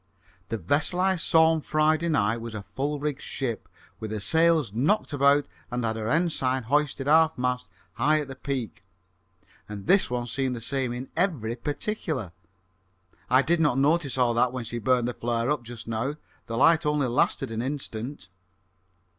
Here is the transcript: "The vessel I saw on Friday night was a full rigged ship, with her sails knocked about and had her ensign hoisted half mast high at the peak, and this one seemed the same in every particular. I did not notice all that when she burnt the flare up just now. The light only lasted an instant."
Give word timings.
"The 0.49 0.57
vessel 0.57 0.99
I 0.99 1.15
saw 1.15 1.51
on 1.51 1.61
Friday 1.61 2.09
night 2.09 2.37
was 2.41 2.55
a 2.55 2.63
full 2.73 2.99
rigged 2.99 3.21
ship, 3.21 3.69
with 3.99 4.09
her 4.09 4.19
sails 4.19 4.73
knocked 4.73 5.13
about 5.13 5.47
and 5.69 5.85
had 5.85 5.95
her 5.95 6.09
ensign 6.09 6.63
hoisted 6.63 7.05
half 7.05 7.37
mast 7.37 7.69
high 7.93 8.19
at 8.21 8.27
the 8.27 8.35
peak, 8.35 8.83
and 9.69 9.85
this 9.85 10.09
one 10.09 10.25
seemed 10.25 10.55
the 10.55 10.59
same 10.59 10.91
in 10.91 11.11
every 11.15 11.55
particular. 11.55 12.31
I 13.29 13.43
did 13.43 13.59
not 13.59 13.77
notice 13.77 14.17
all 14.17 14.33
that 14.33 14.51
when 14.51 14.63
she 14.63 14.79
burnt 14.79 15.05
the 15.05 15.13
flare 15.13 15.51
up 15.51 15.61
just 15.61 15.87
now. 15.87 16.15
The 16.47 16.57
light 16.57 16.83
only 16.83 17.05
lasted 17.05 17.51
an 17.51 17.61
instant." 17.61 18.29